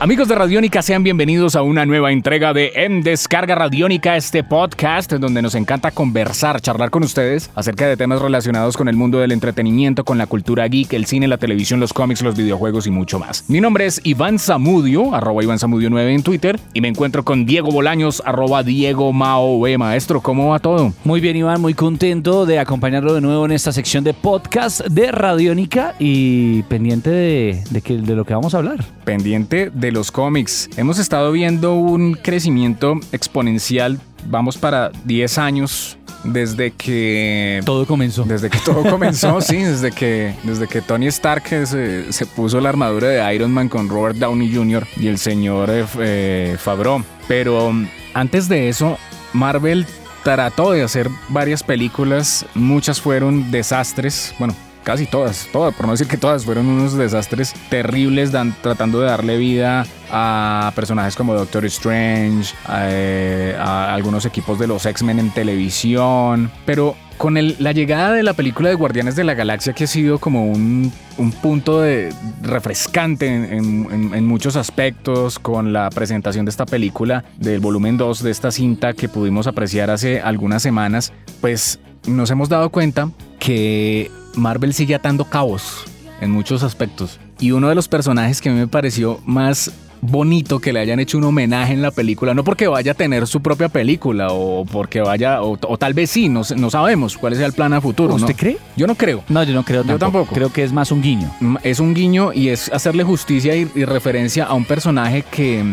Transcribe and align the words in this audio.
Amigos 0.00 0.26
de 0.26 0.34
Radiónica, 0.34 0.82
sean 0.82 1.04
bienvenidos 1.04 1.54
a 1.54 1.62
una 1.62 1.86
nueva 1.86 2.10
entrega 2.10 2.52
de 2.52 2.72
En 2.74 3.02
Descarga 3.02 3.54
Radiónica, 3.54 4.16
este 4.16 4.42
podcast 4.42 5.12
donde 5.12 5.40
nos 5.40 5.54
encanta 5.54 5.92
conversar, 5.92 6.60
charlar 6.60 6.90
con 6.90 7.04
ustedes 7.04 7.48
acerca 7.54 7.86
de 7.86 7.96
temas 7.96 8.20
relacionados 8.20 8.76
con 8.76 8.88
el 8.88 8.96
mundo 8.96 9.20
del 9.20 9.30
entretenimiento, 9.30 10.04
con 10.04 10.18
la 10.18 10.26
cultura 10.26 10.66
geek, 10.66 10.92
el 10.94 11.06
cine, 11.06 11.28
la 11.28 11.38
televisión, 11.38 11.78
los 11.78 11.92
cómics, 11.92 12.22
los 12.22 12.36
videojuegos 12.36 12.88
y 12.88 12.90
mucho 12.90 13.20
más. 13.20 13.44
Mi 13.48 13.60
nombre 13.60 13.86
es 13.86 14.00
Iván 14.02 14.40
Zamudio, 14.40 15.14
arroba 15.14 15.44
Iván 15.44 15.60
Zamudio 15.60 15.88
9 15.90 16.12
en 16.12 16.22
Twitter, 16.24 16.58
y 16.74 16.80
me 16.80 16.88
encuentro 16.88 17.24
con 17.24 17.46
Diego 17.46 17.70
Bolaños, 17.70 18.20
arroba 18.26 18.64
Diego 18.64 19.12
Mao 19.12 19.60
Maestro, 19.78 20.20
¿cómo 20.20 20.48
va 20.48 20.58
todo? 20.58 20.92
Muy 21.04 21.20
bien, 21.20 21.36
Iván, 21.36 21.60
muy 21.60 21.72
contento 21.72 22.46
de 22.46 22.58
acompañarlo 22.58 23.14
de 23.14 23.20
nuevo 23.20 23.46
en 23.46 23.52
esta 23.52 23.70
sección 23.70 24.02
de 24.02 24.12
podcast 24.12 24.80
de 24.88 25.12
Radiónica 25.12 25.94
y 26.00 26.64
pendiente 26.64 27.10
de, 27.10 27.62
de, 27.70 27.80
que, 27.80 27.96
de 27.96 28.16
lo 28.16 28.24
que 28.24 28.34
vamos 28.34 28.54
a 28.54 28.58
hablar. 28.58 28.84
Pendiente 29.04 29.70
de 29.72 29.83
los 29.92 30.10
cómics. 30.10 30.68
Hemos 30.76 30.98
estado 30.98 31.32
viendo 31.32 31.74
un 31.74 32.14
crecimiento 32.14 32.94
exponencial, 33.12 34.00
vamos 34.26 34.56
para 34.56 34.90
10 35.04 35.38
años 35.38 35.98
desde 36.24 36.70
que 36.72 37.60
todo 37.64 37.86
comenzó. 37.86 38.24
Desde 38.24 38.50
que 38.50 38.58
todo 38.58 38.82
comenzó, 38.90 39.40
sí, 39.42 39.56
desde 39.56 39.92
que 39.92 40.34
desde 40.42 40.66
que 40.66 40.80
Tony 40.80 41.06
Stark 41.06 41.44
se, 41.48 42.12
se, 42.12 42.26
puso 42.26 42.60
la 42.60 42.70
armadura 42.70 43.08
de 43.08 43.34
Iron 43.34 43.52
Man 43.52 43.68
con 43.68 43.88
Robert 43.88 44.16
Downey 44.16 44.52
Jr. 44.52 44.86
y 44.96 45.08
el 45.08 45.18
señor 45.18 45.70
eh, 45.70 45.84
eh, 46.00 46.56
Favreau. 46.58 47.04
Pero 47.28 47.68
um, 47.68 47.86
antes 48.14 48.48
de 48.48 48.68
eso, 48.68 48.98
Marvel 49.32 49.86
trató 50.22 50.72
de 50.72 50.82
hacer 50.82 51.08
varias 51.28 51.62
películas, 51.62 52.46
muchas 52.54 53.00
fueron 53.00 53.50
desastres, 53.50 54.34
bueno, 54.38 54.54
casi 54.84 55.06
todas, 55.06 55.48
todas, 55.50 55.74
por 55.74 55.86
no 55.86 55.92
decir 55.92 56.06
que 56.06 56.18
todas, 56.18 56.44
fueron 56.44 56.66
unos 56.66 56.94
desastres 56.96 57.54
terribles 57.70 58.30
tratando 58.62 59.00
de 59.00 59.06
darle 59.06 59.38
vida 59.38 59.86
a 60.10 60.72
personajes 60.76 61.16
como 61.16 61.34
Doctor 61.34 61.64
Strange, 61.64 62.54
a, 62.66 62.86
eh, 62.88 63.56
algunos 63.58 64.26
equipos 64.26 64.58
de 64.58 64.66
los 64.66 64.86
X-Men 64.86 65.18
en 65.18 65.30
televisión, 65.30 66.52
pero 66.66 66.94
con 67.16 67.34
la 67.34 67.72
llegada 67.72 68.12
de 68.12 68.22
la 68.22 68.34
película 68.34 68.68
de 68.68 68.74
Guardianes 68.74 69.16
de 69.16 69.24
la 69.24 69.34
Galaxia 69.34 69.72
que 69.72 69.84
ha 69.84 69.86
sido 69.86 70.18
como 70.18 70.46
un, 70.46 70.92
un 71.16 71.32
punto 71.32 71.80
de 71.80 72.12
refrescante 72.42 73.26
en, 73.26 73.88
en, 73.90 74.14
en, 74.14 74.26
muchos 74.26 74.56
aspectos, 74.56 75.38
con 75.38 75.72
la 75.72 75.90
presentación 75.90 76.44
de 76.44 76.50
esta 76.50 76.66
película 76.66 77.24
del 77.38 77.60
volumen 77.60 77.96
2 77.96 78.22
de 78.22 78.30
esta 78.30 78.50
cinta 78.50 78.92
que 78.92 79.08
pudimos 79.08 79.46
apreciar 79.46 79.90
hace 79.90 80.20
algunas 80.20 80.62
semanas, 80.62 81.12
pues 81.40 81.78
nos 82.06 82.30
hemos 82.30 82.48
dado 82.48 82.70
cuenta 82.70 83.10
que 83.38 84.10
Marvel 84.34 84.74
sigue 84.74 84.94
atando 84.94 85.24
cabos 85.24 85.84
en 86.20 86.30
muchos 86.30 86.62
aspectos. 86.62 87.20
Y 87.40 87.50
uno 87.50 87.68
de 87.68 87.74
los 87.74 87.88
personajes 87.88 88.40
que 88.40 88.48
a 88.48 88.52
mí 88.52 88.58
me 88.58 88.68
pareció 88.68 89.20
más 89.24 89.72
bonito 90.00 90.60
que 90.60 90.72
le 90.72 90.80
hayan 90.80 91.00
hecho 91.00 91.16
un 91.16 91.24
homenaje 91.24 91.72
en 91.72 91.80
la 91.80 91.90
película, 91.90 92.34
no 92.34 92.44
porque 92.44 92.68
vaya 92.68 92.92
a 92.92 92.94
tener 92.94 93.26
su 93.26 93.40
propia 93.40 93.70
película 93.70 94.28
o 94.30 94.66
porque 94.66 95.00
vaya, 95.00 95.42
o, 95.42 95.58
o 95.60 95.78
tal 95.78 95.94
vez 95.94 96.10
sí, 96.10 96.28
no, 96.28 96.42
no, 96.56 96.70
sabemos 96.70 97.16
cuál 97.16 97.32
es 97.32 97.38
el 97.38 97.54
plan 97.54 97.72
a 97.72 97.80
futuro. 97.80 98.14
¿Usted 98.14 98.34
¿no? 98.34 98.36
cree? 98.36 98.58
Yo 98.76 98.86
no 98.86 98.94
creo. 98.96 99.24
No, 99.28 99.42
yo 99.44 99.54
no 99.54 99.64
creo 99.64 99.82
yo 99.82 99.98
tampoco. 99.98 100.34
Creo 100.34 100.52
que 100.52 100.62
es 100.62 100.72
más 100.72 100.92
un 100.92 101.00
guiño. 101.00 101.30
Es 101.62 101.80
un 101.80 101.94
guiño 101.94 102.32
y 102.34 102.48
es 102.48 102.70
hacerle 102.70 103.02
justicia 103.02 103.56
y, 103.56 103.70
y 103.74 103.84
referencia 103.84 104.44
a 104.44 104.52
un 104.52 104.66
personaje 104.66 105.24
que 105.30 105.64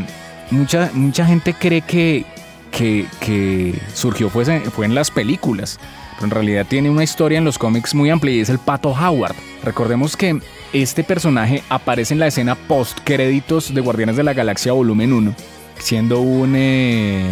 mucha, 0.50 0.92
mucha 0.94 1.26
gente 1.26 1.54
cree 1.54 1.82
que, 1.82 2.26
que, 2.72 3.06
que 3.20 3.78
surgió 3.94 4.30
fue, 4.30 4.46
fue 4.62 4.86
en 4.86 4.96
las 4.96 5.12
películas 5.12 5.78
en 6.24 6.32
realidad 6.32 6.66
tiene 6.68 6.90
una 6.90 7.04
historia 7.04 7.38
en 7.38 7.46
los 7.46 7.58
cómics 7.58 7.96
muy 7.96 8.10
amplia 8.10 8.36
y 8.36 8.40
es 8.40 8.50
el 8.50 8.60
Pato 8.60 8.90
Howard. 8.90 9.36
Recordemos 9.64 10.18
que 10.18 10.40
este 10.74 11.04
personaje 11.04 11.64
aparece 11.70 12.14
en 12.14 12.20
la 12.20 12.28
escena 12.28 12.56
post 12.56 13.00
créditos 13.04 13.74
de 13.74 13.82
Guardianes 13.82 14.18
de 14.18 14.24
la 14.24 14.34
Galaxia 14.34 14.74
Volumen 14.74 15.14
1, 15.14 15.36
siendo 15.80 16.22
un 16.22 16.54
eh, 16.56 17.26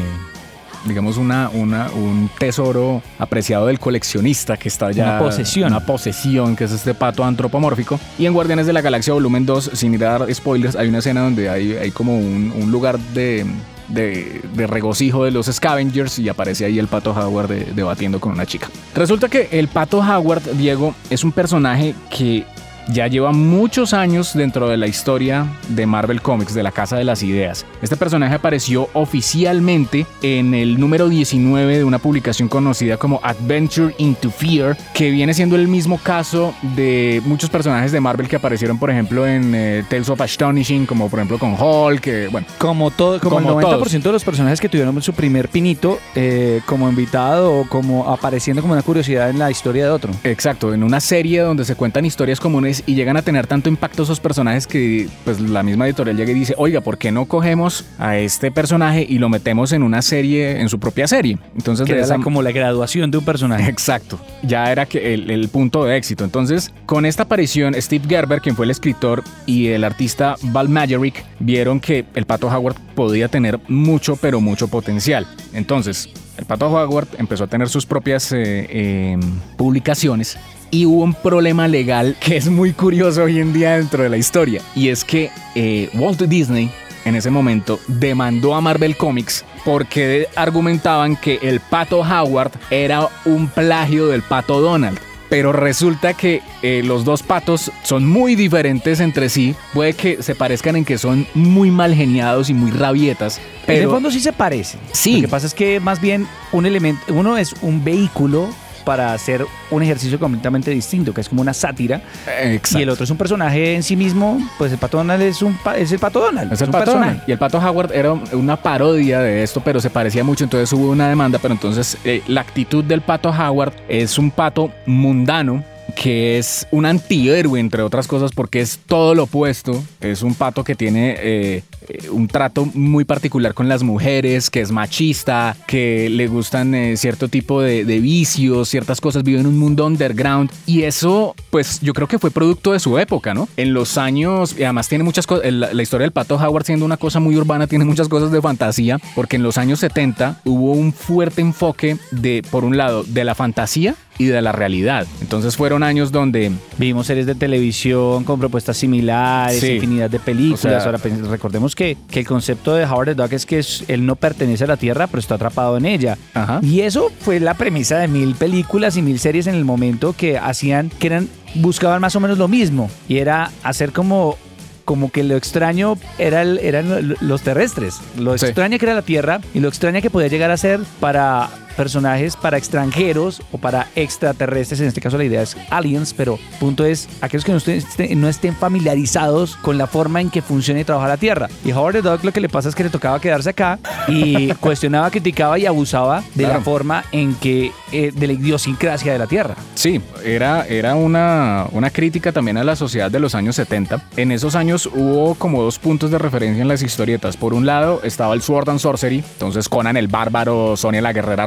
digamos 0.86 1.18
una, 1.18 1.50
una, 1.50 1.90
un 1.92 2.30
tesoro 2.38 3.02
apreciado 3.18 3.68
del 3.68 3.80
coleccionista 3.80 4.58
que 4.58 4.70
está 4.70 4.92
ya 4.92 5.04
una 5.04 5.20
posesión, 5.20 5.68
una 5.72 5.86
posesión 5.86 6.56
que 6.56 6.64
es 6.66 6.72
este 6.72 6.94
pato 6.94 7.24
antropomórfico 7.24 8.00
y 8.18 8.26
en 8.26 8.34
Guardianes 8.34 8.66
de 8.66 8.74
la 8.74 8.82
Galaxia 8.82 9.14
Volumen 9.14 9.46
2 9.46 9.72
sin 9.74 9.94
ir 9.94 10.06
a 10.06 10.20
dar 10.20 10.34
spoilers 10.34 10.76
hay 10.76 10.88
una 10.88 11.00
escena 11.00 11.22
donde 11.22 11.50
hay, 11.50 11.74
hay 11.74 11.92
como 11.92 12.18
un, 12.18 12.54
un 12.56 12.72
lugar 12.72 12.98
de 13.00 13.46
de, 13.90 14.42
regocijo 14.68 15.26
de 15.26 15.32
los 15.32 15.48
Scavengers 15.48 16.20
y 16.20 16.30
aparece 16.30 16.66
ahí 16.66 16.80
el 16.80 16.88
Pato 16.88 17.12
Howard 17.12 17.50
de, 17.50 17.66
debatiendo 17.74 18.20
con 18.20 18.34
una 18.34 18.46
chica. 18.46 18.70
Resulta 18.96 19.30
que 19.30 19.50
el 19.52 19.68
Pato 19.68 20.00
Howard, 20.00 20.44
Diego, 20.58 20.96
es 21.10 21.24
un 21.24 21.32
personaje 21.32 21.96
que 22.10 22.46
ya 22.92 23.08
lleva 23.08 23.32
muchos 23.32 23.94
años 23.94 24.34
dentro 24.34 24.68
de 24.68 24.78
la 24.78 24.88
historia 24.88 25.48
de 25.70 25.86
Marvel 25.86 26.22
Comics, 26.22 26.54
de 26.54 26.64
la 26.64 26.72
Casa 26.72 26.98
de 26.98 27.04
las 27.04 27.24
Ideas. 27.24 27.66
Este 27.82 27.96
personaje 27.98 28.36
apareció 28.36 28.90
oficialmente 28.94 30.06
en 30.22 30.54
el 30.54 30.80
número 30.80 31.10
19 31.10 31.78
de 31.78 31.84
una 31.84 32.00
publicación 32.00 32.50
conocida 32.50 32.98
como 32.98 33.20
Adventure 33.24 33.94
into 33.98 34.32
Fear, 34.32 34.78
que 34.94 35.12
viene 35.12 35.34
siendo 35.34 35.56
el 35.56 35.68
mismo 35.68 35.98
caso 35.98 36.54
de 36.76 37.22
muchos 37.26 37.50
personajes 37.50 37.92
de 37.92 38.00
Marvel 38.00 38.28
que 38.28 38.36
aparecieron, 38.36 38.78
por 38.78 38.90
ejemplo, 38.90 39.28
en 39.28 39.54
eh, 39.54 39.84
Tales 39.90 40.10
of 40.10 40.22
Astonishing, 40.22 40.86
como 40.86 41.10
por 41.10 41.20
ejemplo 41.20 41.38
con 41.38 41.56
Hulk, 41.60 42.02
que 42.02 42.28
bueno. 42.28 42.48
Como 42.58 42.92
todo, 42.92 43.20
como, 43.20 43.38
como 43.38 43.60
el 43.60 43.66
90% 43.66 43.80
todos. 43.80 44.04
de 44.04 44.12
los 44.12 44.24
personajes 44.24 44.60
que 44.60 44.70
tuvieron 44.70 45.00
su 45.02 45.14
primer 45.14 45.50
pinito 45.50 46.00
eh, 46.16 46.62
como 46.66 46.90
invitado 46.90 47.60
o 47.60 47.66
como 47.66 48.10
apareciendo 48.10 48.62
como 48.62 48.74
una 48.74 48.82
curiosidad 48.82 49.30
en 49.30 49.40
la 49.40 49.52
historia 49.52 49.86
de 49.86 49.92
otro. 49.92 50.12
Exacto, 50.24 50.74
en 50.74 50.84
una 50.84 51.00
serie 51.00 51.42
donde 51.42 51.64
se 51.66 51.76
cuentan 51.76 52.06
historias 52.06 52.40
comunes 52.40 52.79
y 52.86 52.96
llegan 52.96 53.18
a 53.18 53.22
tener 53.22 53.48
tanto 53.48 53.70
impacto 53.70 54.04
esos 54.04 54.20
personajes 54.20 54.68
que 54.68 55.08
pues 55.24 55.40
la 55.40 55.64
misma 55.64 55.86
editorial 55.86 56.18
llega 56.18 56.32
y 56.32 56.36
dice, 56.36 56.56
oiga, 56.58 56.82
¿por 56.82 56.98
qué 56.98 57.12
no 57.12 57.26
cogemos 57.26 57.86
a 57.98 58.18
este 58.18 58.52
personaje 58.52 59.06
y 59.08 59.20
lo 59.20 59.30
metemos 59.30 59.72
en 59.72 59.84
una 59.84 60.02
serie, 60.02 60.62
en 60.62 60.70
su 60.70 60.80
propia 60.80 61.08
serie? 61.08 61.38
Entonces 61.56 61.86
que 61.86 62.00
esa... 62.00 62.18
como 62.20 62.42
la 62.42 62.52
graduación 62.52 63.12
de 63.12 63.18
un 63.18 63.26
personaje. 63.26 63.70
Exacto, 63.70 64.20
ya 64.44 64.72
era 64.72 64.86
que 64.86 65.14
el, 65.14 65.30
el, 65.30 65.50
punto 65.50 65.84
de 65.86 65.98
éxito. 65.98 66.24
Entonces, 66.24 66.72
con 66.86 67.06
esta 67.06 67.24
aparición, 67.24 67.74
Steve 67.80 68.06
Gerber, 68.08 68.42
quien 68.42 68.56
fue 68.56 68.66
el 68.66 68.72
escritor, 68.72 69.24
y 69.46 69.68
el 69.68 69.84
artista 69.84 70.36
Val 70.42 70.70
Majerick 70.70 71.24
vieron 71.40 71.80
que 71.80 72.06
el 72.14 72.26
Pato 72.26 72.48
Howard 72.48 72.76
podía 72.96 73.28
tener 73.28 73.60
mucho, 73.68 74.16
pero 74.16 74.42
mucho 74.42 74.68
potencial. 74.68 75.28
Entonces, 75.54 76.10
el 76.38 76.46
Pato 76.46 76.68
Howard 76.68 77.08
empezó 77.18 77.46
a 77.46 77.48
tener 77.48 77.70
sus 77.70 77.86
propias 77.86 78.32
eh, 78.32 78.68
eh, 78.70 79.18
publicaciones 79.58 80.38
y 80.72 80.86
hubo 80.86 81.04
un 81.04 81.14
problema 81.14 81.68
legal 81.68 82.16
que 82.20 82.38
es 82.38 82.50
muy 82.50 82.74
curioso 82.74 83.24
hoy 83.24 83.40
en 83.40 83.54
día 83.54 83.78
dentro 83.78 84.04
de 84.04 84.10
la 84.10 84.18
historia. 84.18 84.62
Y 84.76 84.90
es 84.90 85.04
que 85.04 85.32
eh, 85.56 85.90
Walt 85.94 86.22
Disney 86.22 86.72
en 87.06 87.16
ese 87.16 87.30
momento 87.30 87.80
demandó 87.88 88.56
a 88.56 88.62
Marvel 88.62 88.96
Comics 88.98 89.46
porque 89.66 90.28
argumentaban 90.36 91.16
que 91.16 91.40
el 91.42 91.60
pato 91.60 92.02
Howard 92.02 92.52
era 92.70 93.08
un 93.26 93.48
plagio 93.48 94.08
del 94.08 94.22
pato 94.22 94.62
Donald. 94.62 95.00
Pero 95.30 95.52
resulta 95.54 96.16
que 96.16 96.42
eh, 96.64 96.82
los 96.84 97.06
dos 97.06 97.22
patos 97.22 97.72
son 97.84 98.08
muy 98.08 98.34
diferentes 98.34 99.00
entre 99.00 99.30
sí. 99.30 99.56
Puede 99.76 99.94
que 99.94 100.24
se 100.24 100.34
parezcan 100.34 100.76
en 100.76 100.86
que 100.86 100.98
son 100.98 101.28
muy 101.36 101.70
mal 101.70 101.94
geniados 101.94 102.50
y 102.50 102.56
muy 102.56 102.72
rabietas. 102.72 103.40
Pero 103.68 103.78
en 103.78 103.84
el 103.84 103.90
fondo 103.92 104.10
sí 104.10 104.22
se 104.22 104.34
parecen. 104.34 104.80
Sí. 104.92 105.18
Lo 105.18 105.22
que 105.22 105.28
pasa 105.28 105.46
es 105.46 105.54
que 105.54 105.80
más 105.80 106.02
bien 106.02 106.28
un 106.52 106.66
elemento, 106.66 107.14
uno 107.14 107.38
es 107.38 107.54
un 107.62 107.84
vehículo 107.84 108.50
para 108.80 109.14
hacer 109.14 109.46
un 109.72 109.84
ejercicio 109.84 110.20
completamente 110.20 110.72
distinto, 110.72 111.14
que 111.14 111.22
es 111.22 111.30
como 111.30 111.42
una 111.42 111.54
sátira. 111.54 112.02
Exacto. 112.42 112.80
Y 112.80 112.84
el 112.84 112.90
otro 112.90 113.04
es 113.04 113.10
un 113.10 113.18
personaje 113.18 113.76
en 113.76 113.84
sí 113.84 113.96
mismo, 113.96 114.40
pues 114.58 114.72
el 114.72 114.78
Pato 114.78 114.98
Donald 114.98 115.22
es, 115.22 115.42
un, 115.42 115.58
es 115.76 115.92
el 115.92 116.00
Pato 116.00 116.20
Donald. 116.20 116.52
Es 116.52 116.62
el 116.62 116.70
Pato. 116.70 116.94
Donald. 116.94 117.22
Y 117.28 117.32
el 117.32 117.38
Pato 117.38 117.60
Howard 117.60 117.92
era 117.94 118.14
una 118.14 118.58
parodia 118.58 119.20
de 119.20 119.44
esto, 119.44 119.62
pero 119.64 119.80
se 119.80 119.90
parecía 119.90 120.24
mucho, 120.24 120.44
entonces 120.44 120.72
hubo 120.74 120.90
una 120.90 121.10
demanda, 121.10 121.40
pero 121.40 121.54
entonces 121.54 121.98
eh, 122.04 122.22
la 122.28 122.42
actitud 122.42 122.84
del 122.84 123.02
Pato 123.02 123.30
Howard 123.30 123.74
es 123.88 124.18
un 124.18 124.32
pato 124.32 124.72
mundano 124.86 125.64
que 125.96 126.38
es 126.38 126.68
un 126.72 126.86
antihéroe, 126.86 127.60
entre 127.60 127.82
otras 127.82 128.08
cosas, 128.08 128.32
porque 128.32 128.62
es 128.62 128.80
todo 128.86 129.16
lo 129.16 129.24
opuesto. 129.24 129.84
Es 130.00 130.22
un 130.22 130.34
pato 130.34 130.64
que 130.64 130.76
tiene 130.76 131.16
eh, 131.20 131.64
un 132.12 132.28
trato 132.28 132.68
muy 132.74 133.06
particular 133.06 133.54
con 133.54 133.68
las 133.68 133.84
mujeres, 133.84 134.50
que 134.50 134.62
es 134.62 134.72
machista, 134.72 135.56
que 135.68 136.10
le 136.10 136.28
gustan 136.28 136.76
eh, 136.76 136.98
cierto 136.98 137.28
tipo 137.28 137.62
de, 137.62 137.86
de, 137.86 138.00
vicios, 138.00 138.70
ciertas 138.70 139.02
cosas, 139.02 139.24
vive 139.24 139.40
en 139.40 139.48
un 139.48 139.58
mundo 139.58 139.86
underground. 139.86 140.50
Y 140.66 140.84
eso, 140.84 141.36
pues 141.50 141.80
yo 141.82 141.94
creo 141.94 142.08
que 142.08 142.20
fue 142.20 142.32
producto 142.32 142.74
de 142.74 142.80
su 142.80 142.98
época, 143.00 143.34
¿no? 143.34 143.48
En 143.58 143.74
los 143.74 143.98
años, 143.98 144.56
y 144.58 144.64
además 144.64 144.88
tiene 144.88 145.04
muchas 145.04 145.26
cosas, 145.28 145.52
la, 145.52 145.74
la 145.74 145.82
historia 145.84 146.06
del 146.06 146.12
pato 146.12 146.36
Howard 146.36 146.66
siendo 146.66 146.86
una 146.86 146.98
cosa 146.98 147.20
muy 147.20 147.36
urbana, 147.36 147.68
tiene 147.68 147.86
muchas 147.86 148.08
cosas 148.08 148.32
de 148.32 148.42
fantasía, 148.42 149.00
porque 149.16 149.36
en 149.38 149.44
los 149.44 149.58
años 149.58 149.80
70 149.80 150.42
hubo 150.46 150.72
un 150.74 150.94
fuerte 150.94 151.42
enfoque 151.42 151.98
de, 152.12 152.44
por 152.50 152.64
un 152.66 152.78
lado, 152.78 153.04
de 153.04 153.24
la 153.24 153.36
fantasía 153.36 153.96
y 154.18 154.26
de 154.26 154.42
la 154.42 154.52
realidad. 154.52 155.08
Entonces 155.22 155.56
fueron 155.56 155.82
años 155.82 156.12
donde... 156.12 156.52
Vimos 156.78 157.08
series 157.08 157.26
de 157.26 157.36
televisión 157.36 158.26
con 158.26 158.38
propuestas 158.40 158.76
similares, 158.78 159.60
Sí. 159.62 159.74
infinidad 159.76 160.10
de 160.10 160.20
películas. 160.20 160.66
O 160.66 160.70
sea- 160.70 160.84
Ahora 160.84 160.98
pues, 160.98 161.18
recordemos 161.28 161.74
que, 161.76 161.79
que 161.88 162.20
el 162.20 162.28
concepto 162.28 162.74
de 162.76 162.84
Howard 162.86 163.08
the 163.08 163.16
Duck 163.16 163.32
es 163.34 163.46
que 163.46 163.60
es- 163.60 163.84
él 163.88 164.06
no 164.06 164.16
pertenece 164.16 164.66
a 164.66 164.68
la 164.68 164.78
Tierra, 164.78 165.08
pero 165.08 165.20
está 165.20 165.36
atrapado 165.36 165.78
en 165.78 165.86
ella. 165.86 166.18
Ajá. 166.34 166.60
Y 166.62 166.82
eso 166.82 167.12
fue 167.22 167.40
la 167.40 167.54
premisa 167.54 167.98
de 168.00 168.08
mil 168.08 168.36
películas 168.36 168.98
y 168.98 169.02
mil 169.02 169.20
series 169.20 169.48
en 169.48 169.56
el 169.56 169.64
momento 169.66 170.14
que 170.18 170.38
hacían, 170.38 170.90
que 170.90 171.08
eran, 171.08 171.30
buscaban 171.56 172.02
más 172.02 172.16
o 172.16 172.20
menos 172.20 172.38
lo 172.38 172.48
mismo. 172.48 172.90
Y 173.08 173.18
era 173.18 173.52
hacer 173.64 173.92
como, 173.94 174.38
como 174.86 175.12
que 175.12 175.24
lo 175.24 175.36
extraño 175.38 175.98
era 176.18 176.42
el- 176.42 176.58
eran 176.60 177.16
los 177.22 177.42
terrestres. 177.44 177.96
Lo 178.18 178.38
Sí. 178.38 178.46
extraña 178.48 178.78
que 178.80 178.86
era 178.86 178.96
la 178.96 179.04
Tierra 179.04 179.40
y 179.54 179.60
lo 179.60 179.68
extraña 179.70 180.02
que 180.02 180.10
podía 180.10 180.28
llegar 180.28 180.50
a 180.52 180.58
ser 180.58 180.80
para 181.00 181.50
personajes, 181.80 182.36
para 182.36 182.58
extranjeros 182.58 183.42
o 183.54 183.58
para 183.58 183.88
extraterrestres. 183.96 184.82
En 184.82 184.88
este 184.88 185.00
caso 185.00 185.18
la 185.18 185.24
idea 185.24 185.42
es 185.42 185.56
aliens, 185.70 186.14
pero 186.14 186.38
punto 186.60 186.84
es 186.84 187.08
aquellos 187.22 187.46
que 187.46 187.54
no 187.54 187.58
estén, 187.58 188.20
no 188.20 188.28
estén 188.28 188.54
familiarizados 188.54 189.56
con 189.56 189.78
la 189.78 189.88
forma 189.88 190.20
en 190.20 190.30
que 190.30 190.42
funciona 190.42 190.82
y 190.82 190.84
trabaja 190.84 191.08
la 191.08 191.16
Tierra. 191.16 191.48
Y 191.64 191.72
Howard 191.72 191.94
the 191.94 192.02
Duck 192.02 192.24
lo 192.26 192.34
que 192.34 192.42
le 192.42 192.50
pasa 192.50 192.68
es 192.68 192.76
que 192.76 192.84
le 192.84 192.90
tocaba 192.90 193.22
quedarse 193.22 193.52
acá 193.52 193.80
y 194.10 194.50
cuestionaba, 194.60 195.10
criticaba 195.10 195.58
y 195.58 195.66
abusaba 195.66 196.22
de 196.36 196.44
la 196.44 196.50
Claro. 196.50 196.64
forma 196.66 197.04
en 197.14 197.36
que, 197.36 197.72
eh, 197.94 198.12
de 198.14 198.28
la 198.28 198.34
idiosincrasia 198.34 199.14
de 199.14 199.20
la 199.20 199.28
Tierra. 199.28 199.56
Sí, 199.76 200.02
era, 200.26 200.66
era 200.68 200.96
una, 200.96 201.66
una 201.72 201.90
crítica 201.92 202.34
también 202.34 202.58
a 202.58 202.64
la 202.66 202.76
sociedad 202.76 203.10
de 203.10 203.20
los 203.22 203.36
años 203.36 203.56
70. 203.56 204.04
En 204.18 204.32
esos 204.34 204.56
años 204.56 204.88
hubo 204.94 205.36
como 205.36 205.62
dos 205.64 205.80
puntos 205.80 206.12
de 206.12 206.18
referencia 206.18 206.62
en 206.62 206.68
las 206.68 206.82
historietas. 206.82 207.38
Por 207.38 207.54
un 207.54 207.66
lado 207.66 208.02
estaba 208.04 208.34
el 208.34 208.42
Sword 208.42 208.70
and 208.70 208.80
Sorcery, 208.80 209.24
entonces 209.34 209.70
Conan 209.70 209.96
el 209.96 210.08
Bárbaro, 210.10 210.76
Sonia 210.76 211.02
la 211.02 211.14
Guerrera 211.14 211.46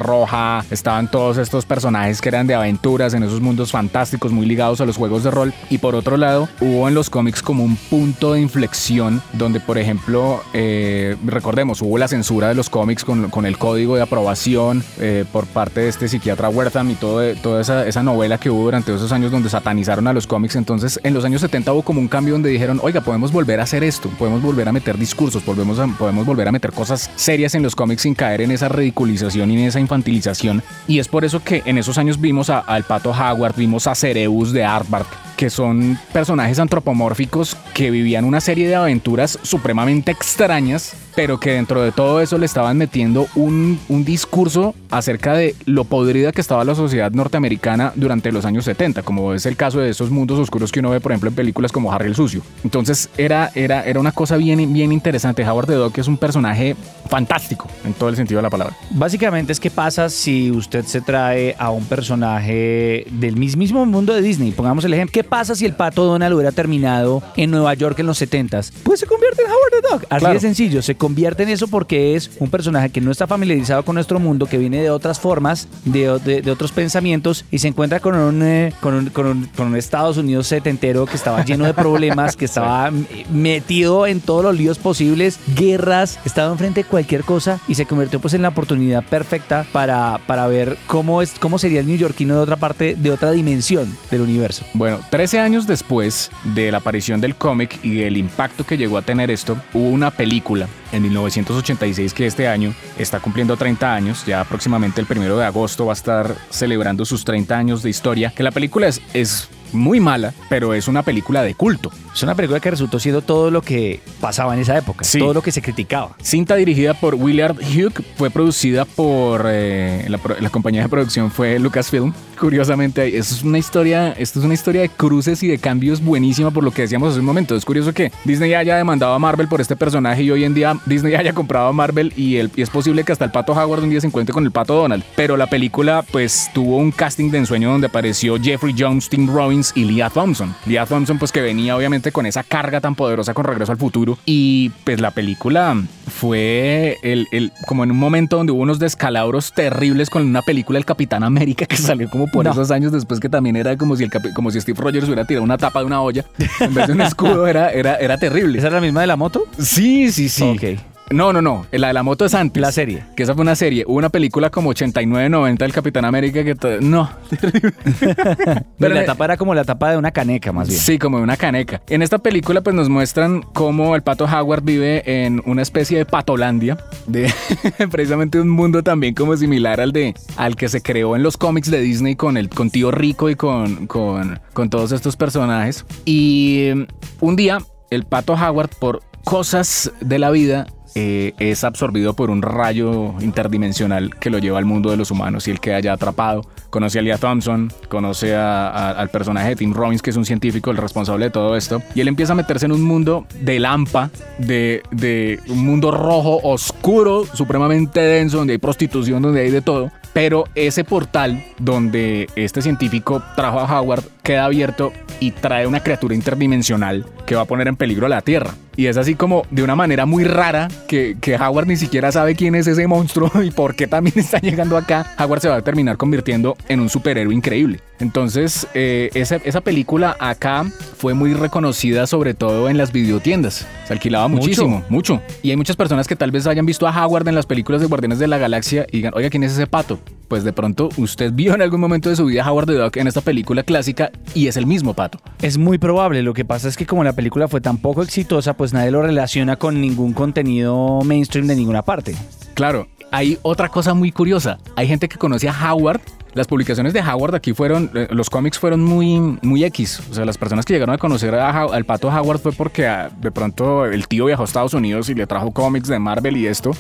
Estaban 0.71 1.11
todos 1.11 1.39
estos 1.39 1.65
personajes 1.65 2.21
que 2.21 2.29
eran 2.29 2.47
de 2.47 2.55
aventuras 2.55 3.15
en 3.15 3.23
esos 3.23 3.41
mundos 3.41 3.73
fantásticos 3.73 4.33
muy 4.33 4.47
ligados 4.47 4.81
a 4.81 4.87
los 4.87 4.97
juegos 4.97 5.25
de 5.25 5.31
rol. 5.31 5.53
Y 5.71 5.79
por 5.79 5.95
otro 5.95 6.17
lado 6.17 6.49
hubo 6.61 6.89
en 6.89 6.95
los 6.95 7.11
cómics 7.11 7.43
como 7.43 7.65
un 7.65 7.77
punto 7.77 8.33
de 8.33 8.41
inflexión 8.41 9.23
donde, 9.33 9.61
por 9.61 9.79
ejemplo, 9.79 10.43
eh, 10.53 11.17
recordemos, 11.25 11.83
hubo 11.83 11.99
la 11.99 12.09
censura 12.09 12.49
de 12.49 12.55
los 12.55 12.71
cómics 12.71 13.05
con, 13.05 13.31
con 13.31 13.47
el 13.47 13.59
código 13.59 13.97
de 13.97 14.03
aprobación 14.03 14.85
eh, 14.99 15.25
por 15.33 15.47
parte 15.47 15.81
de 15.81 15.89
este 15.89 16.09
psiquiatra 16.09 16.49
Wertham 16.49 16.91
y 16.91 16.95
todo, 16.95 17.35
toda 17.37 17.61
esa, 17.61 18.03
novela 18.03 18.39
que 18.39 18.51
hubo 18.51 18.65
durante 18.65 18.95
esos 18.95 19.13
años 19.13 19.31
donde 19.31 19.49
satanizaron 19.49 20.07
a 20.07 20.13
los 20.13 20.27
cómics. 20.27 20.57
Entonces, 20.57 21.01
en 21.03 21.15
los 21.15 21.25
años 21.25 21.41
70 21.41 21.73
hubo 21.73 21.83
como 21.83 22.01
un 22.01 22.09
cambio 22.09 22.35
donde 22.35 22.51
dijeron, 22.51 22.81
oiga, 22.83 23.01
podemos 23.01 23.33
volver 23.33 23.61
a 23.61 23.65
hacer 23.65 23.85
esto, 23.85 24.09
podemos 24.19 24.43
volver 24.43 24.69
a 24.69 24.73
meter 24.73 24.99
discursos, 24.99 25.43
podemos, 25.43 25.79
podemos 25.99 26.27
volver 26.27 26.49
a 26.49 26.53
meter 26.53 26.73
cosas 26.73 27.11
serias 27.17 27.55
en 27.55 27.63
los 27.63 27.75
cómics 27.75 28.03
sin 28.03 28.15
caer 28.15 28.41
en 28.41 28.51
esa 28.51 28.69
ridiculización 28.69 29.51
y 29.51 29.55
en 29.55 29.69
esa 29.69 29.81
infantilización. 30.13 30.63
Y 30.87 30.99
es 30.99 31.09
por 31.09 31.25
eso 31.25 31.43
que 31.43 31.63
en 31.65 31.79
esos 31.79 31.99
años 31.99 32.21
vimos 32.21 32.51
al 32.51 32.85
Pato 32.85 33.11
Howard, 33.11 33.57
vimos 33.57 33.87
a 33.87 33.95
Cerebus 33.95 34.53
de 34.53 34.65
Aardvark, 34.65 35.07
que 35.37 35.51
son 35.51 35.99
personajes 36.13 36.59
antropomórficos 36.59 37.57
que 37.75 37.91
vivían 37.91 38.25
una 38.25 38.41
serie 38.41 38.69
de 38.69 38.75
aventuras 38.75 39.39
supremamente 39.43 40.13
extrañas, 40.13 40.95
pero 41.15 41.39
que 41.39 41.53
dentro 41.53 41.83
de 41.83 41.93
todo 41.93 42.21
eso 42.21 42.39
le 42.39 42.47
estaban 42.47 42.79
metiendo 42.79 43.27
un, 43.35 43.79
un 43.89 44.05
discurso 44.05 44.75
acerca 44.91 45.35
de 45.35 45.55
lo 45.67 45.85
podrida 45.85 46.33
que 46.33 46.41
estaba 46.41 46.65
la 46.65 46.75
sociedad 46.75 47.11
norteamericana 47.13 47.93
durante 47.97 48.33
los 48.33 48.45
años 48.45 48.65
70, 48.65 49.03
como 49.03 49.35
es 49.35 49.47
el 49.47 49.57
caso 49.57 49.81
de 49.81 49.91
esos 49.91 50.11
mundos 50.11 50.39
oscuros 50.39 50.73
que 50.73 50.81
uno 50.81 50.91
ve, 50.91 51.01
por 51.01 51.13
ejemplo, 51.13 51.29
en 51.29 51.35
películas 51.35 51.73
como 51.73 51.93
Harry 51.93 52.07
el 52.07 52.15
Sucio. 52.15 52.43
Entonces 52.65 53.11
era, 53.19 53.51
era, 53.55 53.85
era 53.85 54.01
una 54.01 54.13
cosa 54.13 54.37
bien, 54.37 54.73
bien 54.73 54.93
interesante. 54.93 55.47
Howard 55.47 55.67
the 55.67 55.75
Duck 55.75 55.99
es 55.99 56.09
un 56.09 56.17
personaje 56.17 56.77
fantástico 57.09 57.69
en 57.85 57.93
todo 57.93 58.09
el 58.09 58.17
sentido 58.17 58.39
de 58.39 58.43
la 58.43 58.51
palabra. 58.51 58.75
Básicamente 58.91 59.53
es 59.53 59.61
qué 59.61 59.71
pasa 59.71 59.92
si 60.09 60.51
usted 60.51 60.85
se 60.85 61.01
trae 61.01 61.55
a 61.59 61.71
un 61.71 61.85
personaje 61.85 63.07
del 63.11 63.37
mismo 63.37 63.85
mundo 63.87 64.15
de 64.15 64.23
Disney. 64.23 64.53
Pongamos 64.53 64.85
el 64.85 64.95
ejemplo. 64.95 65.13
¿Qué 65.13 65.25
pasa 65.25 65.55
si 65.55 65.65
el 65.67 65.75
pato 65.75 66.05
Donald 66.05 66.35
hubiera 66.35 66.53
terminado 66.53 67.23
en 67.37 67.51
Nueva 67.51 67.75
York 67.75 67.99
en 67.99 68.07
los 68.07 68.21
70s? 68.21 68.73
Pues 68.83 69.01
se 69.01 69.07
convierte 69.07 69.43
en 69.43 69.49
Howard 69.51 69.71
the 69.83 69.89
Duck. 69.93 70.05
Así 70.11 70.21
Claro. 70.21 70.35
de 70.35 70.41
sencillo. 70.41 70.83
Se 70.83 70.95
convierte 70.95 71.43
en 71.43 71.49
eso 71.51 71.69
porque 71.69 72.15
es 72.17 72.31
un 72.39 72.49
personaje 72.51 72.91
que 72.91 73.01
no 73.01 73.11
está 73.11 73.27
familiarizado 73.27 73.85
con 73.85 73.95
nuestro 73.95 74.19
mundo, 74.19 74.47
que 74.47 74.59
viene 74.59 74.83
de 74.83 74.91
otras 74.91 75.21
formas, 75.21 75.69
de, 75.85 76.19
de- 76.21 76.43
de 76.43 76.51
otros 76.51 76.73
pensamientos 76.73 77.45
y 77.51 77.59
se 77.59 77.69
encuentra 77.69 78.01
con 78.01 78.15
un, 78.17 78.43
eh, 78.43 78.73
con, 78.81 78.95
un, 78.95 79.07
con 79.11 79.27
un- 79.27 79.47
con 79.57 79.67
un 79.69 79.77
Estados 79.77 80.17
Unidos 80.17 80.47
setentero 80.47 81.07
que 81.07 81.17
estaba 81.17 81.45
lleno 81.45 81.65
de 81.65 81.75
problemas, 81.75 82.37
que 82.37 82.45
estaba 82.45 82.91
metido 83.33 84.07
en 84.07 84.21
todos 84.21 84.45
los 84.45 84.57
líos 84.57 84.79
posibles, 84.79 85.39
guerras, 85.57 86.19
estaba 86.25 86.53
enfrente 86.53 86.83
de 86.83 86.89
cualquier 86.89 87.25
cosa 87.25 87.61
y 87.69 87.75
se 87.75 87.87
convirtió 87.87 88.21
pues 88.21 88.35
en 88.35 88.43
la 88.43 88.49
oportunidad 88.49 89.03
perfecta 89.05 89.67
para, 89.73 89.82
para 89.87 90.47
ver 90.47 90.79
cómo, 90.87 91.23
es, 91.23 91.33
cómo 91.39 91.59
sería 91.59 91.81
el 91.81 91.87
neoyorquino 91.87 92.35
de 92.35 92.41
otra 92.41 92.57
parte, 92.57 92.95
de 92.95 93.11
otra 93.11 93.31
dimensión 93.33 93.97
del 94.11 94.23
universo. 94.23 94.65
Bueno, 94.75 95.01
13 95.11 95.41
años 95.41 95.67
después 95.67 96.31
de 96.45 96.71
la 96.71 96.79
aparición 96.79 97.21
del 97.21 97.37
cómic 97.37 97.79
y 97.83 97.97
del 97.97 98.17
impacto 98.17 98.65
que 98.65 98.77
llegó 98.77 98.99
a 98.99 99.03
tener 99.03 99.31
esto, 99.31 99.57
hubo 99.73 99.89
una 99.89 100.11
película 100.11 100.69
en 100.93 101.03
1986 101.03 102.13
que 102.15 102.27
este 102.27 102.49
año 102.49 102.75
está 102.99 103.21
cumpliendo 103.21 103.57
30 103.57 103.95
años, 103.95 104.25
ya 104.27 104.45
próximamente 104.45 105.01
el 105.01 105.07
primero 105.07 105.37
de 105.39 105.45
agosto 105.45 105.87
va 105.87 105.93
a 105.93 105.95
estar 105.95 106.35
celebrando 106.51 107.05
sus 107.05 107.25
30 107.25 107.57
años 107.57 107.83
de 107.83 107.91
historia, 107.91 108.33
que 108.35 108.43
la 108.43 108.51
película 108.51 108.89
es, 108.89 109.01
es 109.15 109.49
muy 109.73 110.01
mala, 110.01 110.33
pero 110.49 110.75
es 110.75 110.89
una 110.89 111.03
película 111.03 111.43
de 111.43 111.55
culto. 111.55 111.91
Es 112.15 112.23
una 112.23 112.35
película 112.35 112.61
que 112.61 112.71
resultó 112.71 112.99
siendo 112.99 113.23
todo 113.23 113.51
lo 113.51 113.63
que 113.63 114.01
pasaba 114.21 114.55
en 114.55 114.61
esa 114.61 114.77
época, 114.77 115.05
Sí. 115.05 115.19
todo 115.19 115.35
lo 115.35 115.43
que 115.43 115.53
se 115.53 115.63
criticaba. 115.63 116.17
Cinta 116.23 116.55
dirigida 116.57 116.95
por 116.95 117.15
Willard 117.15 117.57
Hugh, 117.59 118.05
fue 118.17 118.31
producida 118.31 118.85
por 118.85 119.45
eh, 119.47 120.07
la 120.41 120.51
compañía 120.51 120.83
de 120.83 120.89
producción 120.89 121.31
fue 121.31 121.59
Lucasfilm. 121.59 122.13
Curiosamente, 122.43 123.17
eso 123.17 123.37
es 123.37 123.45
una 123.45 123.59
historia, 123.59 124.17
esto 124.19 124.41
es 124.41 124.45
una 124.45 124.55
historia 124.55 124.81
de 124.81 124.89
cruces 124.89 125.45
y 125.45 125.47
de 125.47 125.59
cambios 125.59 126.03
buenísima 126.03 126.51
por 126.51 126.65
lo 126.65 126.73
que 126.73 126.83
decíamos 126.83 127.11
hace 127.11 127.21
un 127.21 127.25
momento. 127.25 127.55
Es 127.55 127.65
curioso 127.65 127.95
que 127.95 128.11
Disney 128.25 128.53
haya 128.55 128.77
demandado 128.77 129.15
a 129.15 129.19
Marvel 129.21 129.47
por 129.47 129.61
este 129.61 129.77
personaje 129.77 130.25
y 130.25 130.31
hoy 130.33 130.43
en 130.43 130.53
día 130.53 130.77
Disney 130.85 131.15
haya 131.15 131.35
comprado 131.35 131.69
a 131.69 131.73
Marvel 131.73 132.13
y, 132.17 132.39
el, 132.39 132.51
y 132.57 132.63
es 132.63 132.69
posible 132.69 133.05
que 133.05 133.13
hasta 133.13 133.25
el 133.25 133.31
Pato 133.31 133.53
Howard 133.53 133.85
un 133.85 133.91
día 133.91 134.01
se 134.01 134.09
encuentre 134.09 134.33
con 134.33 134.45
el 134.45 134.51
Pato 134.51 134.75
Donald. 134.75 135.05
Pero 135.15 135.37
la 135.37 135.47
película 135.47 136.05
pues 136.11 136.51
tuvo 136.53 136.79
un 136.79 136.91
casting 136.91 137.31
de 137.31 137.39
ensueño 137.39 137.71
donde 137.71 137.87
apareció 137.87 138.37
Jeffrey 138.43 138.75
Jones, 138.77 139.09
Tim 139.09 139.33
Robbins 139.33 139.71
y 139.77 139.85
Leah 139.85 140.11
Thompson. 140.11 140.53
Leah 140.67 140.87
Thompson 140.87 141.21
pues 141.21 141.31
que 141.31 141.43
venía 141.43 141.77
obviamente 141.77 142.11
con 142.11 142.27
esa 142.27 142.43
carga 142.43 142.81
tan 142.81 142.97
poderosa 142.97 143.35
con 143.35 143.45
Regreso 143.45 143.71
al 143.71 143.79
Futuro 143.79 144.19
y 144.27 144.71
pues 144.83 145.01
la 145.01 145.13
película 145.13 145.77
fue 146.23 146.99
el, 147.03 147.27
el- 147.33 147.51
como 147.67 147.83
en 147.83 147.91
un 147.91 147.97
momento 147.97 148.37
donde 148.37 148.53
hubo 148.53 148.63
unos 148.63 148.79
descalabros 148.79 149.53
terribles 149.53 150.09
con 150.09 150.25
una 150.25 150.41
película 150.43 150.77
del 150.77 150.85
Capitán 150.85 151.25
América 151.25 151.67
que 151.67 151.77
salió 151.77 152.09
como 152.09 152.29
por 152.29 152.45
No. 152.45 152.53
esos 152.53 152.71
años 152.71 152.93
después 152.93 153.19
que 153.19 153.29
también 153.29 153.57
era 153.57 153.77
como 153.77 153.97
si 153.97 154.05
el 154.05 154.11
como 154.33 154.53
si 154.53 154.61
Steve 154.61 154.81
Rogers 154.81 155.07
hubiera 155.07 155.25
tirado 155.25 155.43
una 155.43 155.59
tapa 155.59 155.81
de 155.81 155.87
una 155.87 156.01
olla 156.01 156.25
en 156.61 156.73
vez 156.75 156.87
de 156.87 156.93
un 156.93 157.01
escudo 157.01 157.49
era 157.49 157.71
era 157.71 157.97
era 157.97 158.19
terrible. 158.19 158.59
¿Esa 158.59 158.69
es 158.69 158.73
la 158.73 158.81
misma 158.81 159.01
de 159.01 159.09
la 159.09 159.17
moto? 159.17 159.43
Sí, 159.59 160.13
sí, 160.13 160.29
sí. 160.29 160.45
Ok. 160.45 160.92
No, 161.13 161.33
no, 161.33 161.43
no. 161.43 161.67
La 161.73 161.89
de 161.89 161.95
la 161.95 162.03
moto 162.03 162.25
es 162.25 162.35
antes. 162.35 162.61
La 162.61 162.73
serie. 162.73 163.05
Que 163.17 163.23
esa 163.25 163.35
fue 163.35 163.43
una 163.43 163.55
serie. 163.57 163.85
Hubo 163.87 163.97
una 163.97 164.09
película 164.09 164.51
como 164.51 164.73
89-90 164.73 165.59
del 165.59 165.73
Capitán 165.73 166.05
América 166.05 166.45
que... 166.45 166.55
to- 166.55 166.81
No. 166.81 167.11
Pero 167.31 167.63
Pero 168.79 168.95
la 168.95 169.05
tapa 169.05 169.25
era 169.27 169.37
como 169.37 169.55
la 169.55 169.65
tapa 169.65 169.91
de 169.91 169.97
una 169.97 170.11
caneca, 170.11 170.53
más 170.53 170.69
bien. 170.69 170.81
Sí, 170.81 170.99
como 170.99 171.19
de 171.19 171.23
una 171.25 171.37
caneca. 171.37 171.83
En 171.89 172.03
esta 172.03 172.19
película 172.19 172.61
pues 172.63 172.75
nos 172.75 172.89
muestran 172.89 173.43
cómo 173.43 173.95
el 173.97 174.03
pato 174.03 174.25
Howard 174.25 174.63
vive 174.63 175.25
en 175.25 175.43
una 175.47 175.63
especie 175.63 175.99
de 175.99 176.05
patolandia, 176.07 176.79
de 177.07 177.33
precisamente 177.91 178.41
un 178.41 178.49
mundo 178.49 178.83
también 178.83 179.15
como 179.15 179.37
similar 179.37 179.81
al 179.81 179.93
de 179.93 180.15
al 180.37 180.57
que 180.57 180.69
se 180.69 180.83
creó 180.83 181.17
en 181.17 181.23
los 181.23 181.37
cómics 181.37 181.71
de 181.71 181.81
Disney 181.81 182.17
con 182.17 182.37
el 182.37 182.49
con 182.49 182.71
tío 182.71 182.91
rico 182.91 183.31
y 183.31 183.37
con 183.37 183.87
con, 183.87 184.41
con 184.53 184.71
todos 184.71 184.93
estos 184.93 185.17
personajes. 185.17 185.85
Y 186.05 186.59
eh, 186.69 186.87
un 187.21 187.37
día 187.37 187.59
el 187.91 188.05
pato 188.05 188.35
Howard 188.35 188.71
por 188.79 189.03
cosas 189.25 189.93
de 190.01 190.19
la 190.19 190.31
vida 190.31 190.67
eh, 190.95 191.33
es 191.39 191.65
absorbido 191.65 192.15
por 192.15 192.31
un 192.31 192.43
rayo 192.43 193.15
interdimensional 193.21 194.15
que 194.17 194.31
lo 194.31 194.39
lleva 194.39 194.59
al 194.59 194.65
mundo 194.65 194.91
de 194.91 194.97
los 194.97 195.11
humanos 195.11 195.49
y 195.49 195.51
él 195.51 195.61
queda 195.61 195.81
ya 195.81 195.93
atrapado. 195.95 196.43
Conoce 196.71 196.99
a 196.99 197.03
Leah 197.03 197.19
Thompson, 197.19 197.73
conoce 197.89 198.35
al 198.35 199.09
personaje 199.11 199.51
de 199.51 199.57
Tim 199.57 199.75
Robbins, 199.75 200.03
que 200.03 200.11
es 200.11 200.17
un 200.17 200.25
científico, 200.25 200.71
el 200.71 200.77
responsable 200.77 201.27
de 201.27 201.31
todo 201.31 201.57
esto, 201.57 201.83
y 201.95 202.01
él 202.01 202.09
empieza 202.09 202.33
a 202.33 202.37
meterse 202.37 202.67
en 202.67 202.73
un 202.73 202.83
mundo 202.83 203.27
de 203.41 203.59
lampa, 203.59 204.11
de, 204.39 204.83
de 204.91 205.41
un 205.49 205.65
mundo 205.65 205.91
rojo, 205.91 206.41
oscuro, 206.43 207.27
supremamente 207.27 208.01
denso, 208.01 208.39
donde 208.39 208.55
hay 208.55 208.59
prostitución, 208.59 209.23
donde 209.23 209.41
hay 209.43 209.51
de 209.51 209.61
todo. 209.61 209.91
Pero 210.13 210.45
ese 210.55 210.85
portal 210.85 211.43
donde 211.59 212.29
este 212.37 212.61
científico 212.61 213.23
trajo 213.35 213.61
a 213.61 213.81
Howard 213.81 214.05
queda 214.23 214.45
abierto 214.45 214.93
y 215.21 215.31
trae 215.31 215.67
una 215.67 215.81
criatura 215.81 216.15
interdimensional 216.15 217.07
que 217.27 217.35
va 217.35 217.43
a 217.43 217.45
poner 217.47 217.69
en 217.69 217.77
peligro 217.77 218.09
la 218.09 218.21
Tierra. 218.23 218.55
Y 218.75 218.87
es 218.87 218.97
así 218.97 219.15
como 219.15 219.45
de 219.51 219.63
una 219.63 219.77
manera 219.77 220.07
muy 220.07 220.25
rara 220.25 220.69
que, 220.89 221.17
que 221.21 221.37
Howard 221.37 221.67
ni 221.67 221.77
siquiera 221.77 222.11
sabe 222.11 222.35
quién 222.35 222.55
es 222.55 222.67
ese 222.67 222.87
monstruo 222.87 223.31
y 223.45 223.51
por 223.51 223.75
qué 223.75 223.87
también 223.87 224.19
está 224.19 224.39
llegando 224.39 224.77
acá. 224.77 225.15
Howard 225.19 225.41
se 225.41 225.49
va 225.49 225.57
a 225.57 225.63
terminar 225.63 225.97
convirtiendo 225.99 226.57
en 226.69 226.81
un 226.81 226.89
superhéroe 226.89 227.35
increíble. 227.35 227.81
Entonces, 227.99 228.67
eh, 228.75 229.11
esa, 229.15 229.37
esa 229.37 229.61
película 229.61 230.17
acá 230.19 230.65
fue 230.97 231.15
muy 231.15 231.35
reconocida 231.35 232.07
sobre 232.07 232.35
todo 232.35 232.69
en 232.69 232.77
las 232.79 232.93
videotiendas. 232.93 233.67
Se 233.87 233.93
alquilaba 233.93 234.27
Mucho. 234.29 234.43
muchísimo, 234.43 234.85
mucho. 234.89 235.23
Y 235.43 235.51
hay 235.51 235.57
muchas 235.57 235.77
personas 235.77 236.09
que 236.09 236.17
tal 236.17 236.31
vez 236.31 236.47
hayan 236.47 236.67
visto 236.67 236.89
a 236.89 237.07
Howard 237.07 237.29
en 237.29 237.35
las 237.35 237.47
películas 237.47 237.81
de 237.81 237.87
Guardianes 237.87 238.19
de 238.19 238.27
la 238.27 238.39
Galaxia 238.39 238.87
y 238.91 238.97
digan, 238.99 239.13
oiga, 239.15 239.29
¿quién 239.31 239.45
es 239.45 239.53
ese 239.53 239.67
pato? 239.67 240.01
Pues 240.29 240.45
de 240.45 240.53
pronto 240.53 240.89
usted 240.97 241.31
vio 241.33 241.55
en 241.55 241.61
algún 241.61 241.79
momento 241.81 242.09
de 242.09 242.17
su 242.17 242.25
vida 242.25 242.43
a 242.43 242.51
Howard 242.51 242.67
the 242.67 242.73
Duck 242.75 242.97
en 242.97 243.07
esta 243.07 243.21
película 243.21 243.63
clásica 243.63 244.11
y 244.35 244.47
es 244.47 244.57
el 244.57 244.67
mismo 244.67 244.95
pato. 244.95 245.21
Es 245.43 245.59
muy 245.59 245.77
probable. 245.79 246.23
Lo 246.23 246.33
que 246.33 246.45
pasa 246.45 246.69
es 246.69 246.77
que 246.77 246.87
como 246.87 247.05
la 247.05 247.12
película 247.13 247.49
fue 247.49 247.61
tan 247.61 247.79
poco 247.79 248.03
exitosa, 248.03 248.55
pues 248.55 248.73
nadie 248.73 248.91
lo 248.91 249.03
relaciona 249.03 249.57
con 249.57 249.81
ningún 249.81 250.13
contenido 250.13 251.01
mainstream 251.05 251.47
de 251.47 251.57
ninguna 251.57 251.83
parte. 251.83 252.15
Claro, 252.55 252.89
hay 253.11 253.39
otra 253.43 253.69
cosa 253.69 253.95
muy 253.95 254.11
curiosa. 254.11 254.59
Hay 254.77 254.89
gente 254.89 255.09
que 255.09 255.19
conoce 255.19 255.49
a 255.49 255.73
Howard. 255.73 256.01
Las 256.35 256.47
publicaciones 256.47 256.95
de 256.95 257.01
Howard 257.01 257.35
aquí 257.35 257.53
fueron, 257.53 257.91
eh, 257.95 258.09
los 258.11 258.31
cómics 258.31 258.59
fueron 258.59 258.83
muy, 258.83 259.39
muy 259.43 259.65
X. 259.65 260.03
O 260.11 260.15
sea, 260.15 260.25
las 260.25 260.39
personas 260.39 260.65
que 260.65 260.73
llegaron 260.73 260.95
a 260.95 260.99
conocer 260.99 261.35
al 261.35 261.85
pato 261.85 262.09
Howard 262.09 262.39
fue 262.39 262.53
porque 262.53 262.87
ah, 262.87 263.11
de 263.21 263.31
pronto 263.31 263.85
el 263.85 264.09
tío 264.09 264.25
viajó 264.25 264.43
a 264.43 264.47
Estados 264.47 264.73
Unidos 264.73 265.11
y 265.11 265.15
le 265.15 265.27
trajo 265.27 265.51
cómics 265.51 265.89
de 265.89 265.99
Marvel 265.99 266.37
y 266.37 266.47
esto. 266.47 266.73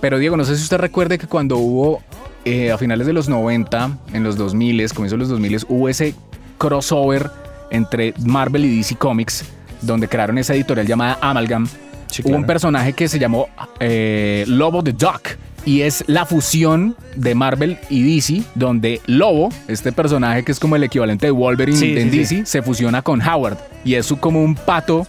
Pero 0.00 0.18
Diego, 0.18 0.36
no 0.36 0.44
sé 0.44 0.56
si 0.56 0.62
usted 0.62 0.78
recuerde 0.78 1.18
que 1.18 1.26
cuando 1.26 1.58
hubo 1.58 2.02
eh, 2.44 2.72
a 2.72 2.78
finales 2.78 3.06
de 3.06 3.12
los 3.12 3.28
90, 3.28 3.98
en 4.12 4.24
los 4.24 4.36
2000, 4.36 4.92
comienzo 4.92 5.16
de 5.16 5.20
los 5.20 5.28
2000, 5.28 5.66
hubo 5.68 5.88
ese 5.88 6.14
crossover 6.58 7.30
entre 7.70 8.14
Marvel 8.18 8.64
y 8.64 8.78
DC 8.78 8.96
Comics, 8.96 9.44
donde 9.82 10.08
crearon 10.08 10.38
esa 10.38 10.54
editorial 10.54 10.86
llamada 10.86 11.18
Amalgam. 11.20 11.66
Sí, 12.06 12.22
Hubo 12.24 12.36
un 12.36 12.44
personaje 12.44 12.92
que 12.92 13.08
se 13.08 13.18
llamó 13.18 13.48
eh, 13.78 14.44
Lobo 14.46 14.82
the 14.82 14.92
Duck. 14.92 15.38
Y 15.66 15.82
es 15.82 16.04
la 16.06 16.24
fusión 16.24 16.96
de 17.16 17.34
Marvel 17.34 17.78
y 17.90 18.14
DC, 18.14 18.42
donde 18.54 19.02
Lobo, 19.04 19.50
este 19.68 19.92
personaje 19.92 20.42
que 20.42 20.52
es 20.52 20.58
como 20.58 20.74
el 20.74 20.84
equivalente 20.84 21.26
de 21.26 21.32
Wolverine 21.32 21.76
Sí, 21.76 21.98
en 21.98 22.10
sí, 22.10 22.18
DC, 22.18 22.46
se 22.46 22.62
fusiona 22.62 23.02
con 23.02 23.20
Howard. 23.20 23.58
Y 23.84 23.94
es 23.94 24.10
como 24.20 24.42
un 24.42 24.54
pato, 24.54 25.06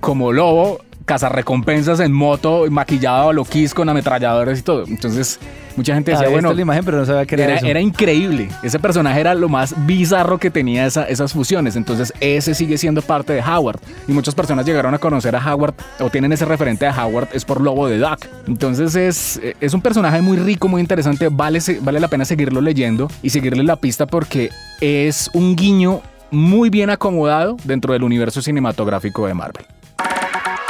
como 0.00 0.32
lobo, 0.32 0.80
cazarrecompensas 1.10 1.98
en 2.00 2.12
moto, 2.12 2.66
maquillado 2.70 3.30
a 3.30 3.32
lo 3.32 3.44
Kiss 3.44 3.74
con 3.74 3.88
ametralladores 3.88 4.60
y 4.60 4.62
todo. 4.62 4.84
Entonces, 4.86 5.40
mucha 5.76 5.92
gente 5.94 6.12
decía, 6.12 6.28
bueno, 6.28 6.52
la 6.52 6.62
imagen, 6.62 6.84
pero 6.84 6.98
no 6.98 7.04
sabía 7.04 7.26
que 7.26 7.34
era, 7.34 7.44
era, 7.44 7.54
eso. 7.56 7.66
era 7.66 7.80
increíble. 7.80 8.48
Ese 8.62 8.78
personaje 8.78 9.18
era 9.20 9.34
lo 9.34 9.48
más 9.48 9.74
bizarro 9.86 10.38
que 10.38 10.50
tenía 10.50 10.86
esa- 10.86 11.04
esas 11.08 11.32
fusiones. 11.32 11.74
Entonces, 11.74 12.12
ese 12.20 12.54
sigue 12.54 12.78
siendo 12.78 13.02
parte 13.02 13.32
de 13.32 13.40
Howard. 13.42 13.80
Y 14.06 14.12
muchas 14.12 14.36
personas 14.36 14.64
llegaron 14.64 14.94
a 14.94 14.98
conocer 14.98 15.34
a 15.34 15.40
Howard 15.54 15.74
o 15.98 16.10
tienen 16.10 16.30
ese 16.32 16.44
referente 16.44 16.86
a 16.86 17.04
Howard 17.04 17.28
es 17.32 17.44
por 17.44 17.60
Lobo 17.60 17.88
de 17.88 17.98
Duck. 17.98 18.26
Entonces, 18.46 18.94
es, 18.94 19.40
es 19.60 19.74
un 19.74 19.82
personaje 19.82 20.22
muy 20.22 20.36
rico, 20.38 20.68
muy 20.68 20.80
interesante. 20.80 21.28
Vale, 21.28 21.58
vale 21.80 21.98
la 21.98 22.06
pena 22.08 22.24
seguirlo 22.24 22.60
leyendo 22.60 23.08
y 23.20 23.30
seguirle 23.30 23.64
la 23.64 23.74
pista 23.74 24.06
porque 24.06 24.50
es 24.80 25.28
un 25.34 25.56
guiño 25.56 26.02
muy 26.30 26.70
bien 26.70 26.88
acomodado 26.90 27.56
dentro 27.64 27.92
del 27.94 28.04
universo 28.04 28.40
cinematográfico 28.40 29.26
de 29.26 29.34
Marvel. 29.34 29.66